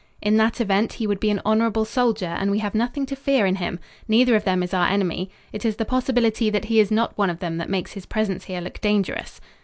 [0.19, 3.45] "In that event, he would be an honorable soldier, and we have nothing to fear
[3.45, 3.79] in him.
[4.07, 5.29] Neither of them is our enemy.
[5.53, 8.45] It is the possibility that he is not one of them that makes his presence
[8.45, 9.39] here look dangerous."